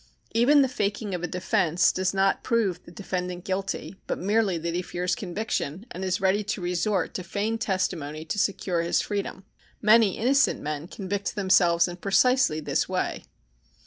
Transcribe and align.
Even 0.33 0.63
the 0.63 0.67
"faking" 0.67 1.13
of 1.13 1.21
a 1.21 1.27
defence 1.27 1.91
does 1.91 2.11
not 2.11 2.41
prove 2.43 2.83
the 2.85 2.91
defendant 2.91 3.45
guilty, 3.45 3.97
but 4.07 4.17
merely 4.17 4.57
that 4.57 4.73
he 4.73 4.81
fears 4.81 5.13
conviction, 5.13 5.85
and 5.91 6.03
is 6.03 6.19
ready 6.19 6.43
to 6.43 6.59
resort 6.59 7.13
to 7.13 7.23
feigned 7.23 7.61
testimony 7.61 8.25
to 8.25 8.39
secure 8.39 8.81
his 8.81 8.99
freedom. 8.99 9.45
Many 9.79 10.17
innocent 10.17 10.59
men 10.59 10.87
convict 10.87 11.35
themselves 11.35 11.87
in 11.87 11.97
precisely 11.97 12.59
this 12.59 12.89
way. 12.89 13.25